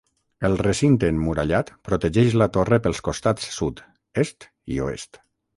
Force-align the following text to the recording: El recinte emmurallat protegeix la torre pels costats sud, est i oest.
El 0.47 0.55
recinte 0.61 1.09
emmurallat 1.13 1.69
protegeix 1.89 2.39
la 2.43 2.49
torre 2.57 2.81
pels 2.87 3.05
costats 3.09 3.53
sud, 3.59 3.85
est 4.25 4.49
i 4.77 4.85
oest. 4.89 5.25